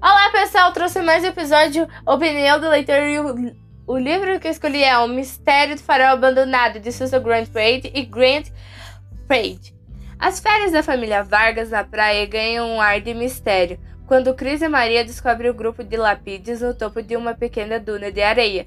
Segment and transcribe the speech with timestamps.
[0.00, 4.52] Olá pessoal, trouxe mais um episódio Opinião do Leitor e o, o livro que eu
[4.52, 8.48] escolhi é O Mistério do Farol Abandonado de Susan Grant Praed e Grant
[9.26, 9.74] Praed.
[10.18, 14.68] As férias da família Vargas na praia ganham um ar de mistério quando Chris e
[14.68, 18.66] Maria descobrem o grupo de lapídeos no topo de uma pequena duna de areia.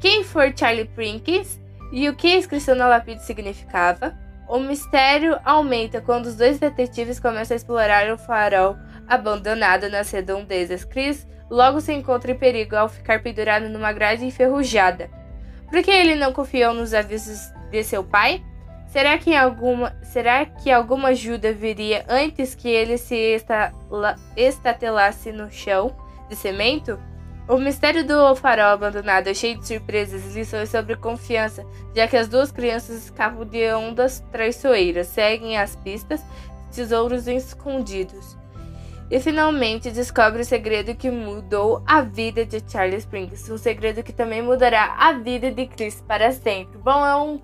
[0.00, 1.60] Quem for Charlie Prinkins
[1.92, 4.25] e o que a inscrição na lapide significava?
[4.48, 8.76] O mistério aumenta quando os dois detetives começam a explorar o farol
[9.08, 10.84] abandonado nas redondezas.
[10.84, 15.10] Chris logo se encontra em perigo ao ficar pendurado numa grade enferrujada.
[15.68, 18.44] Por que ele não confiou nos avisos de seu pai?
[18.86, 25.50] Será que alguma, será que alguma ajuda viria antes que ele se estala, estatelasse no
[25.50, 25.94] chão
[26.28, 26.98] de cimento?
[27.48, 31.64] O mistério do farol abandonado é cheio de surpresas e lições sobre confiança,
[31.94, 36.24] já que as duas crianças escapam de ondas traiçoeiras, seguem as pistas,
[36.74, 38.36] tesouros escondidos
[39.10, 44.12] e finalmente descobre o segredo que mudou a vida de Charlie Springs, um segredo que
[44.12, 46.76] também mudará a vida de Chris para sempre.
[46.78, 47.40] Bom, é um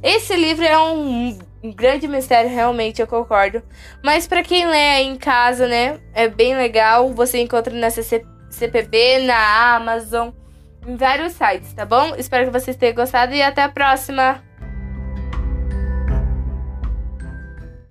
[0.00, 1.36] esse livro é um,
[1.74, 3.60] grande mistério, realmente, eu concordo.
[4.04, 7.12] Mas para quem lê em casa, né, é bem legal.
[7.14, 10.30] Você encontra na CC, CPB, na Amazon,
[10.86, 12.14] em vários sites, tá bom?
[12.16, 14.47] Espero que vocês tenham gostado e até a próxima!